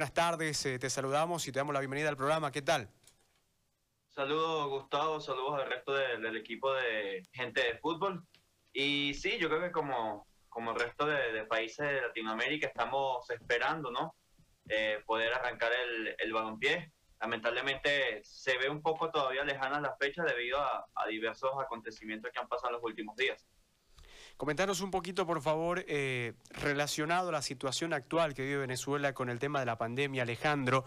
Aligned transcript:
Buenas 0.00 0.14
tardes, 0.14 0.64
eh, 0.64 0.78
te 0.78 0.88
saludamos 0.88 1.46
y 1.46 1.52
te 1.52 1.58
damos 1.58 1.74
la 1.74 1.80
bienvenida 1.80 2.08
al 2.08 2.16
programa. 2.16 2.50
¿Qué 2.50 2.62
tal? 2.62 2.88
Saludos 4.08 4.66
Gustavo, 4.70 5.20
saludos 5.20 5.60
al 5.60 5.68
resto 5.68 5.92
del 5.92 6.38
equipo 6.38 6.72
de 6.72 7.22
gente 7.32 7.60
de 7.60 7.78
fútbol. 7.80 8.26
Y 8.72 9.12
sí, 9.12 9.36
yo 9.38 9.50
creo 9.50 9.60
que 9.60 9.70
como, 9.70 10.26
como 10.48 10.70
el 10.70 10.80
resto 10.80 11.04
de, 11.04 11.44
países 11.44 11.86
de 11.86 12.00
Latinoamérica 12.00 12.68
estamos 12.68 13.28
esperando, 13.28 13.90
¿no? 13.90 14.14
Eh, 14.70 15.02
poder 15.04 15.34
arrancar 15.34 15.70
el, 15.74 16.16
el 16.16 16.32
balompié. 16.32 16.90
Lamentablemente 17.20 18.22
se 18.24 18.56
ve 18.56 18.70
un 18.70 18.80
poco 18.80 19.10
todavía 19.10 19.44
lejana 19.44 19.82
la 19.82 19.94
fecha 19.98 20.22
debido 20.22 20.60
a, 20.60 20.86
a 20.94 21.06
diversos 21.08 21.50
acontecimientos 21.60 22.32
que 22.32 22.40
han 22.40 22.48
pasado 22.48 22.68
en 22.68 22.74
los 22.76 22.84
últimos 22.84 23.16
días. 23.16 23.46
Comentanos 24.40 24.80
un 24.80 24.90
poquito, 24.90 25.26
por 25.26 25.42
favor, 25.42 25.84
eh, 25.86 26.32
relacionado 26.62 27.28
a 27.28 27.32
la 27.32 27.42
situación 27.42 27.92
actual 27.92 28.32
que 28.32 28.40
vive 28.40 28.56
Venezuela 28.56 29.12
con 29.12 29.28
el 29.28 29.38
tema 29.38 29.60
de 29.60 29.66
la 29.66 29.76
pandemia, 29.76 30.22
Alejandro. 30.22 30.86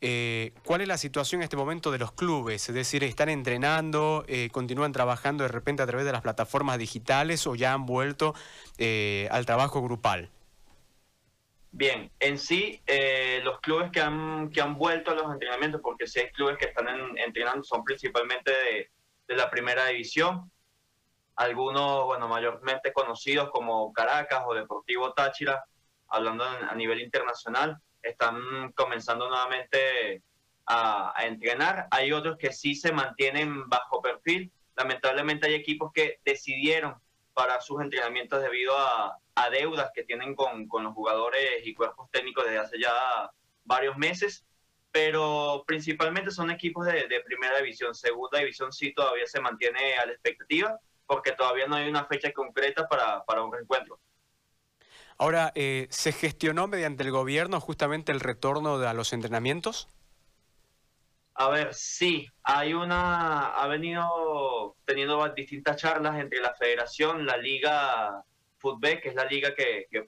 Eh, 0.00 0.52
¿Cuál 0.64 0.82
es 0.82 0.86
la 0.86 0.96
situación 0.96 1.40
en 1.40 1.42
este 1.42 1.56
momento 1.56 1.90
de 1.90 1.98
los 1.98 2.12
clubes? 2.12 2.68
Es 2.68 2.74
decir, 2.76 3.02
¿están 3.02 3.28
entrenando, 3.28 4.24
eh, 4.28 4.50
continúan 4.52 4.92
trabajando 4.92 5.42
de 5.42 5.48
repente 5.48 5.82
a 5.82 5.86
través 5.88 6.06
de 6.06 6.12
las 6.12 6.20
plataformas 6.20 6.78
digitales 6.78 7.44
o 7.48 7.56
ya 7.56 7.72
han 7.72 7.86
vuelto 7.86 8.36
al 8.78 9.46
trabajo 9.46 9.82
grupal? 9.82 10.30
Bien, 11.72 12.08
en 12.20 12.38
sí, 12.38 12.82
los 13.42 13.58
clubes 13.62 13.90
que 13.90 14.00
han, 14.00 14.48
que 14.50 14.60
han 14.60 14.78
vuelto 14.78 15.10
a 15.10 15.14
los 15.16 15.28
entrenamientos, 15.32 15.80
porque 15.82 16.06
si 16.06 16.20
hay 16.20 16.30
clubes 16.30 16.56
que 16.56 16.66
están 16.66 16.86
entrenando, 17.16 17.64
son 17.64 17.82
principalmente 17.82 18.52
de 19.26 19.34
la 19.34 19.50
primera 19.50 19.86
división 19.86 20.52
algunos, 21.36 22.04
bueno, 22.04 22.28
mayormente 22.28 22.92
conocidos 22.92 23.50
como 23.50 23.92
Caracas 23.92 24.44
o 24.46 24.54
Deportivo 24.54 25.12
Táchira, 25.12 25.64
hablando 26.08 26.44
a 26.44 26.74
nivel 26.74 27.00
internacional, 27.00 27.78
están 28.02 28.72
comenzando 28.72 29.28
nuevamente 29.28 30.22
a, 30.66 31.14
entrenar. 31.24 31.88
Hay 31.90 32.12
otros 32.12 32.36
que 32.36 32.52
sí 32.52 32.74
se 32.74 32.92
mantienen 32.92 33.68
bajo 33.68 34.02
perfil. 34.02 34.52
Lamentablemente 34.76 35.46
hay 35.46 35.54
equipos 35.54 35.90
que 35.92 36.18
decidieron 36.24 36.96
parar 37.34 37.62
sus 37.62 37.80
entrenamientos 37.80 38.42
debido 38.42 38.76
a, 38.76 39.18
deudas 39.50 39.90
que 39.94 40.04
tienen 40.04 40.34
con, 40.34 40.68
los 40.70 40.94
jugadores 40.94 41.64
y 41.64 41.74
cuerpos 41.74 42.10
técnicos 42.10 42.44
desde 42.44 42.58
hace 42.58 42.78
ya 42.78 42.92
varios 43.64 43.96
meses, 43.96 44.44
pero 44.90 45.64
principalmente 45.66 46.30
son 46.30 46.50
equipos 46.50 46.86
de, 46.86 47.08
de 47.08 47.20
primera 47.24 47.58
división. 47.58 47.94
Segunda 47.94 48.38
división 48.38 48.72
sí 48.72 48.92
todavía 48.92 49.26
se 49.26 49.40
mantiene 49.40 49.94
a 49.94 50.06
la 50.06 50.12
expectativa 50.12 50.78
porque 51.12 51.32
todavía 51.32 51.66
no 51.66 51.76
hay 51.76 51.86
una 51.90 52.06
fecha 52.06 52.32
concreta 52.32 52.88
para, 52.88 53.22
para 53.24 53.42
un 53.42 53.52
reencuentro. 53.52 54.00
Ahora, 55.18 55.52
eh, 55.54 55.86
¿se 55.90 56.10
gestionó 56.10 56.68
mediante 56.68 57.02
el 57.02 57.10
gobierno 57.10 57.60
justamente 57.60 58.12
el 58.12 58.20
retorno 58.20 58.78
de, 58.78 58.88
a 58.88 58.94
los 58.94 59.12
entrenamientos? 59.12 59.88
A 61.34 61.50
ver, 61.50 61.74
sí, 61.74 62.26
hay 62.42 62.72
una, 62.72 63.48
ha 63.48 63.66
venido 63.66 64.74
teniendo 64.86 65.28
distintas 65.34 65.76
charlas 65.76 66.18
entre 66.18 66.40
la 66.40 66.54
federación, 66.54 67.26
la 67.26 67.36
liga 67.36 68.24
Fútbol, 68.56 68.98
que 69.02 69.10
es 69.10 69.14
la 69.14 69.26
liga 69.26 69.54
que, 69.54 69.88
que, 69.90 70.06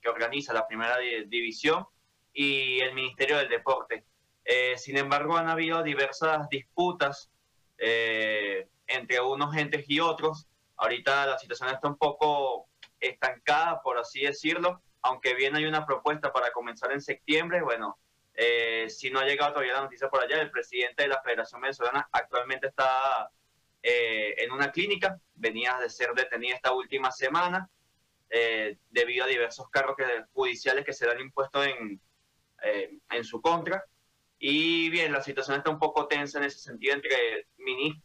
que 0.00 0.08
organiza 0.08 0.52
la 0.52 0.66
primera 0.66 0.98
división, 0.98 1.86
y 2.32 2.82
el 2.82 2.94
Ministerio 2.94 3.36
del 3.38 3.48
Deporte. 3.48 4.04
Eh, 4.44 4.76
sin 4.76 4.96
embargo, 4.96 5.36
han 5.36 5.48
habido 5.48 5.84
diversas 5.84 6.48
disputas 6.48 7.30
eh, 7.78 8.31
entre 9.12 9.20
unos 9.20 9.54
gentes 9.54 9.84
y 9.88 10.00
otros. 10.00 10.46
Ahorita 10.76 11.26
la 11.26 11.38
situación 11.38 11.68
está 11.68 11.88
un 11.88 11.96
poco 11.96 12.68
estancada, 12.98 13.82
por 13.82 13.98
así 13.98 14.22
decirlo, 14.24 14.80
aunque 15.02 15.34
bien 15.34 15.54
hay 15.54 15.66
una 15.66 15.84
propuesta 15.84 16.32
para 16.32 16.50
comenzar 16.52 16.92
en 16.92 17.00
septiembre. 17.00 17.62
Bueno, 17.62 17.98
eh, 18.34 18.86
si 18.88 19.10
no 19.10 19.20
ha 19.20 19.24
llegado 19.24 19.52
todavía 19.52 19.74
la 19.74 19.82
noticia 19.82 20.08
por 20.08 20.22
allá, 20.22 20.40
el 20.40 20.50
presidente 20.50 21.02
de 21.02 21.08
la 21.08 21.20
Federación 21.22 21.60
Venezolana 21.60 22.08
actualmente 22.10 22.68
está 22.68 23.30
eh, 23.82 24.34
en 24.38 24.52
una 24.52 24.70
clínica, 24.72 25.20
venía 25.34 25.78
de 25.78 25.90
ser 25.90 26.12
detenida 26.14 26.54
esta 26.54 26.72
última 26.72 27.10
semana 27.10 27.68
eh, 28.30 28.78
debido 28.90 29.24
a 29.24 29.28
diversos 29.28 29.68
cargos 29.68 29.96
judiciales 30.32 30.84
que 30.84 30.94
se 30.94 31.04
le 31.04 31.12
han 31.12 31.20
impuesto 31.20 31.62
en, 31.62 32.00
en 33.10 33.24
su 33.24 33.42
contra. 33.42 33.84
Y 34.38 34.88
bien, 34.88 35.12
la 35.12 35.22
situación 35.22 35.58
está 35.58 35.70
un 35.70 35.78
poco 35.78 36.06
tensa 36.06 36.38
en 36.38 36.44
ese 36.44 36.58
sentido 36.58 36.94
entre 36.94 37.46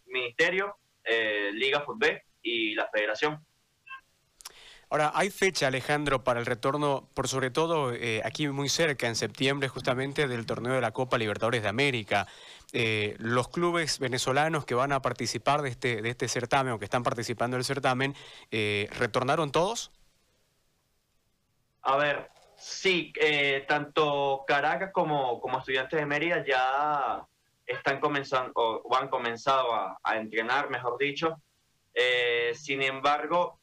Ministerio, 0.06 0.78
eh, 1.08 1.52
Liga 1.54 1.82
Fútbol 1.82 2.22
y 2.42 2.76
la 2.76 2.88
Federación. 2.88 3.46
Ahora, 4.90 5.12
¿hay 5.16 5.30
fecha, 5.30 5.68
Alejandro, 5.68 6.24
para 6.24 6.40
el 6.40 6.46
retorno, 6.46 7.10
por 7.14 7.28
sobre 7.28 7.52
todo 7.52 7.94
eh, 7.94 8.22
aquí 8.24 8.48
muy 8.48 8.70
cerca, 8.70 9.08
en 9.08 9.18
septiembre, 9.18 9.68
justamente 9.68 10.28
del 10.30 10.46
torneo 10.46 10.74
de 10.74 10.82
la 10.82 10.92
Copa 10.92 11.18
Libertadores 11.18 11.64
de 11.64 11.68
América? 11.68 12.26
Eh, 12.72 13.16
los 13.20 13.50
clubes 13.50 14.00
venezolanos 14.00 14.66
que 14.66 14.76
van 14.76 14.94
a 14.94 15.02
participar 15.02 15.62
de 15.62 15.70
este, 15.70 16.02
de 16.02 16.10
este 16.10 16.30
certamen 16.30 16.74
o 16.74 16.80
que 16.80 16.86
están 16.86 17.04
participando 17.04 17.58
del 17.58 17.66
certamen, 17.66 18.16
¿retornaron 18.50 19.52
todos? 19.52 19.92
A 21.82 21.98
ver, 21.98 22.30
Sí, 22.58 23.14
tanto 23.68 24.44
Caracas 24.48 24.92
como, 24.92 25.40
como 25.40 25.60
estudiantes 25.60 26.00
de 26.00 26.08
Mérida 26.08 26.44
ya 26.44 27.24
están 27.68 28.00
comenzando 28.00 28.52
o 28.56 28.96
han 28.96 29.10
comenzado 29.10 29.74
a, 29.74 30.18
entrenar, 30.18 30.70
mejor 30.70 30.98
dicho. 30.98 31.42
Eh, 31.94 32.54
sin 32.56 32.82
embargo, 32.82 33.60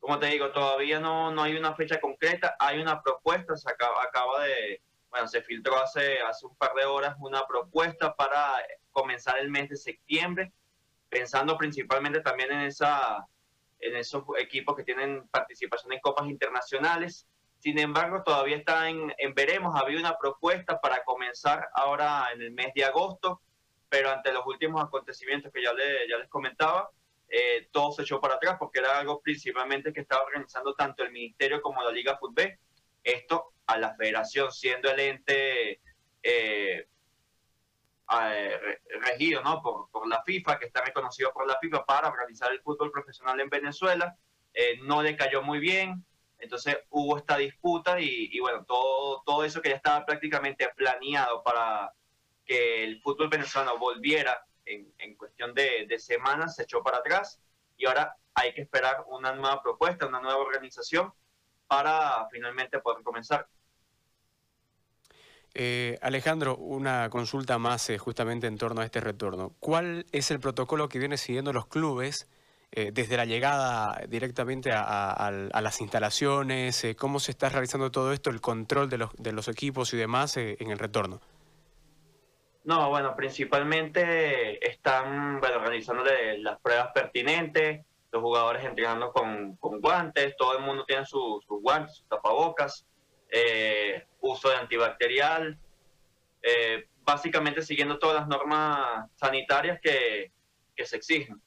como 0.00 0.18
te 0.18 0.26
digo, 0.26 0.50
todavía 0.50 0.98
no, 0.98 1.30
no 1.30 1.42
hay 1.42 1.56
una 1.56 1.74
fecha 1.74 2.00
concreta, 2.00 2.56
hay 2.58 2.80
una 2.80 3.00
propuesta, 3.00 3.56
se 3.56 3.70
acaba, 3.70 4.02
acaba 4.02 4.44
de, 4.44 4.82
bueno, 5.10 5.28
se 5.28 5.42
filtró 5.42 5.76
hace, 5.78 6.20
hace 6.20 6.46
un 6.46 6.56
par 6.56 6.74
de 6.74 6.84
horas 6.84 7.16
una 7.20 7.46
propuesta 7.46 8.14
para 8.14 8.56
comenzar 8.90 9.38
el 9.38 9.50
mes 9.50 9.68
de 9.68 9.76
septiembre, 9.76 10.52
pensando 11.08 11.56
principalmente 11.56 12.20
también 12.20 12.50
en, 12.50 12.62
esa, 12.62 13.26
en 13.78 13.96
esos 13.96 14.24
equipos 14.38 14.74
que 14.74 14.84
tienen 14.84 15.28
participación 15.28 15.92
en 15.92 16.00
copas 16.00 16.28
internacionales 16.28 17.28
sin 17.60 17.78
embargo, 17.78 18.22
todavía 18.22 18.56
está 18.56 18.88
en, 18.88 19.12
veremos. 19.34 19.78
Había 19.80 19.98
una 19.98 20.16
propuesta 20.16 20.80
para 20.80 21.04
comenzar 21.04 21.68
ahora 21.74 22.28
en 22.32 22.40
el 22.40 22.52
mes 22.52 22.72
de 22.74 22.84
agosto, 22.84 23.42
pero 23.88 24.10
ante 24.10 24.32
los 24.32 24.46
últimos 24.46 24.82
acontecimientos 24.82 25.52
que 25.52 25.62
ya, 25.62 25.72
ya 26.08 26.18
les 26.18 26.28
comentaba, 26.28 26.90
eh, 27.28 27.68
todo 27.70 27.92
se 27.92 28.02
echó 28.02 28.20
para 28.20 28.34
atrás 28.34 28.56
porque 28.58 28.80
era 28.80 28.98
algo 28.98 29.20
principalmente 29.20 29.92
que 29.92 30.00
estaba 30.00 30.24
organizando 30.24 30.74
tanto 30.74 31.04
el 31.04 31.12
Ministerio 31.12 31.60
como 31.60 31.82
la 31.82 31.92
Liga 31.92 32.16
Fútbol. 32.18 32.58
Esto 33.04 33.52
a 33.66 33.78
la 33.78 33.94
federación, 33.94 34.50
siendo 34.50 34.90
el 34.90 35.00
ente 35.00 35.80
eh, 36.22 36.86
regido 39.02 39.42
¿no? 39.42 39.62
por, 39.62 39.90
por, 39.90 40.08
la 40.08 40.22
FIFA, 40.24 40.58
que 40.58 40.66
está 40.66 40.82
reconocido 40.82 41.32
por 41.32 41.46
la 41.46 41.58
FIFA 41.60 41.84
para 41.84 42.08
organizar 42.08 42.50
el 42.52 42.60
fútbol 42.62 42.90
profesional 42.90 43.38
en 43.38 43.48
Venezuela. 43.48 44.16
Eh, 44.52 44.78
no 44.82 45.02
le 45.02 45.16
cayó 45.16 45.42
muy 45.42 45.60
bien, 45.60 46.04
entonces 46.40 46.78
hubo 46.90 47.18
esta 47.18 47.36
disputa 47.36 48.00
y, 48.00 48.38
bueno, 48.40 48.64
todo, 48.64 49.22
todo 49.24 49.44
eso 49.44 49.60
que 49.60 49.70
ya 49.70 49.76
estaba 49.76 50.04
prácticamente 50.04 50.68
planeado 50.76 51.42
para 51.42 51.92
que 52.44 52.84
el 52.84 53.00
fútbol 53.00 53.28
venezolano 53.28 53.78
volviera 53.78 54.44
en, 54.64 54.92
en 54.98 55.16
cuestión 55.16 55.54
de, 55.54 55.86
semanas 55.98 56.56
se 56.56 56.64
echó 56.64 56.82
para 56.82 56.98
atrás 56.98 57.40
y 57.76 57.86
ahora 57.86 58.16
hay 58.34 58.54
que 58.54 58.62
esperar 58.62 59.04
una 59.08 59.32
nueva 59.32 59.62
propuesta, 59.62 60.06
una 60.06 60.20
nueva 60.20 60.38
organización 60.38 61.12
para 61.66 62.26
finalmente 62.30 62.78
poder 62.80 63.02
comenzar. 63.02 63.48
Eh, 65.54 65.98
Alejandro, 66.00 66.56
una 66.56 67.10
consulta 67.10 67.58
más 67.58 67.90
eh, 67.90 67.98
justamente 67.98 68.46
en 68.46 68.56
torno 68.56 68.80
a 68.82 68.84
este 68.84 69.00
retorno. 69.00 69.54
¿Cuál 69.58 70.06
es 70.12 70.30
el 70.30 70.38
protocolo 70.38 70.88
que 70.88 71.00
vienen 71.00 71.18
siguiendo 71.18 71.52
los 71.52 71.66
clubes 71.66 72.28
eh, 72.72 72.92
desde 72.92 73.16
la 73.16 73.24
llegada 73.24 74.00
directamente 74.08 74.70
a, 74.72 75.32
las 75.60 75.80
instalaciones, 75.80 76.84
eh, 76.84 76.94
cómo 76.94 77.18
se 77.18 77.32
está 77.32 77.48
realizando 77.48 77.90
todo 77.90 78.12
esto, 78.12 78.30
el 78.30 78.40
control 78.40 78.88
de 78.88 78.98
los, 78.98 79.10
de 79.16 79.32
los 79.32 79.48
equipos 79.48 79.92
y 79.92 79.96
demás 79.96 80.36
eh, 80.36 80.56
en 80.60 80.70
el 80.70 80.78
retorno. 80.78 81.20
No, 82.62 82.88
bueno, 82.88 83.16
principalmente 83.16 84.64
están 84.64 85.40
bueno, 85.40 85.56
organizando 85.56 86.04
las 86.38 86.60
pruebas 86.60 86.92
pertinentes, 86.94 87.84
los 88.12 88.22
jugadores 88.22 88.64
entrenando 88.64 89.12
con, 89.12 89.56
guantes, 89.80 90.36
todo 90.36 90.56
el 90.56 90.62
mundo 90.62 90.84
tiene 90.84 91.04
sus 91.06 91.44
guantes, 91.48 91.96
sus 91.96 92.08
tapabocas, 92.08 92.86
uso 94.20 94.48
de 94.48 94.56
antibacterial, 94.56 95.58
básicamente 97.02 97.62
siguiendo 97.62 97.98
todas 97.98 98.16
las 98.16 98.28
normas 98.28 99.10
sanitarias 99.16 99.80
que 99.80 100.30
se 100.84 100.96
exigen. 100.96 101.40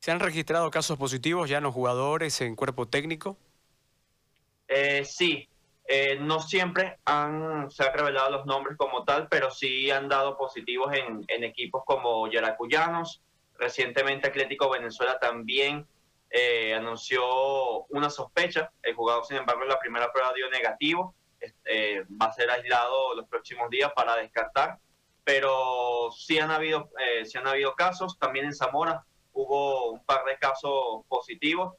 ¿Se 0.00 0.10
han 0.10 0.18
registrado 0.18 0.70
casos 0.70 0.96
positivos 0.96 1.50
ya 1.50 1.58
en 1.58 1.64
los 1.64 1.74
jugadores, 1.74 2.40
en 2.40 2.56
cuerpo 2.56 2.88
técnico? 2.88 3.36
Eh, 4.66 5.04
sí, 5.04 5.46
eh, 5.86 6.16
no 6.18 6.40
siempre 6.40 6.98
han, 7.04 7.70
se 7.70 7.84
han 7.84 7.92
revelado 7.92 8.30
los 8.30 8.46
nombres 8.46 8.78
como 8.78 9.04
tal, 9.04 9.28
pero 9.28 9.50
sí 9.50 9.90
han 9.90 10.08
dado 10.08 10.38
positivos 10.38 10.90
en, 10.94 11.44
equipos 11.44 11.82
como 11.84 12.30
Yaracuyanos. 12.30 13.20
Recientemente 13.58 14.28
Atlético 14.28 14.70
Venezuela 14.70 15.18
también 15.18 15.86
eh, 16.30 16.74
anunció 16.74 17.84
una 17.90 18.08
sospecha. 18.08 18.72
El 18.82 18.94
jugador, 18.94 19.26
sin 19.26 19.36
embargo, 19.36 19.64
en 19.64 19.68
la 19.68 19.78
primera 19.78 20.10
prueba 20.10 20.32
dio 20.34 20.48
negativo. 20.48 21.14
eh, 21.66 22.04
va 22.20 22.26
a 22.26 22.32
ser 22.32 22.50
aislado 22.50 23.14
los 23.14 23.28
próximos 23.28 23.68
días 23.68 23.92
para 23.94 24.16
descartar, 24.16 24.78
pero 25.24 26.10
sí 26.10 26.38
han 26.38 26.50
habido, 26.50 26.90
eh, 26.98 27.26
sí 27.26 27.36
han 27.36 27.46
habido 27.46 27.74
casos, 27.74 28.18
también 28.18 28.46
en 28.46 28.54
Zamora 28.54 29.04
hubo 29.42 29.92
un 29.92 30.04
par 30.04 30.24
de 30.24 30.36
casos 30.38 31.04
positivos, 31.08 31.74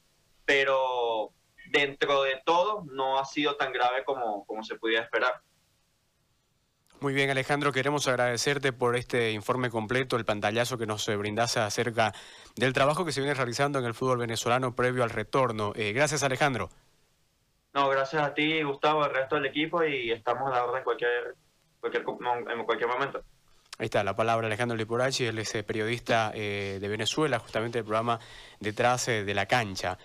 pero 0.45 1.31
dentro 1.71 2.23
de 2.23 2.41
todo 2.45 2.83
no 2.91 3.19
ha 3.19 3.25
sido 3.25 3.55
tan 3.55 3.71
grave 3.71 4.03
como, 4.03 4.45
como 4.45 4.63
se 4.63 4.75
pudiera 4.75 5.03
esperar. 5.03 5.41
Muy 6.99 7.13
bien, 7.15 7.31
Alejandro, 7.31 7.71
queremos 7.71 8.07
agradecerte 8.07 8.73
por 8.73 8.95
este 8.95 9.31
informe 9.31 9.71
completo, 9.71 10.17
el 10.17 10.25
pantallazo 10.25 10.77
que 10.77 10.85
nos 10.85 11.07
brindase 11.07 11.59
acerca 11.59 12.13
del 12.55 12.73
trabajo 12.73 13.05
que 13.05 13.11
se 13.11 13.21
viene 13.21 13.33
realizando 13.33 13.79
en 13.79 13.85
el 13.85 13.95
fútbol 13.95 14.19
venezolano 14.19 14.75
previo 14.75 15.03
al 15.03 15.09
retorno. 15.09 15.73
Eh, 15.75 15.93
gracias, 15.93 16.21
Alejandro. 16.21 16.69
No, 17.73 17.89
gracias 17.89 18.21
a 18.21 18.33
ti, 18.35 18.61
Gustavo, 18.61 19.03
al 19.03 19.13
resto 19.15 19.35
del 19.35 19.47
equipo 19.47 19.83
y 19.83 20.11
estamos 20.11 20.51
a 20.51 20.55
la 20.55 20.63
orden 20.65 20.79
en 20.79 20.83
cualquier, 20.83 21.35
cualquier, 21.79 22.03
en 22.51 22.65
cualquier 22.65 22.89
momento. 22.89 23.23
Ahí 23.81 23.85
está 23.85 24.03
la 24.03 24.15
palabra 24.15 24.45
Alejandro 24.45 24.77
Liporachi, 24.77 25.25
él 25.25 25.39
es 25.39 25.55
eh, 25.55 25.63
periodista 25.63 26.31
eh, 26.35 26.77
de 26.79 26.87
Venezuela, 26.87 27.39
justamente 27.39 27.79
el 27.79 27.83
programa 27.83 28.19
Detrás 28.59 29.07
de 29.07 29.33
la 29.33 29.47
Cancha. 29.47 29.97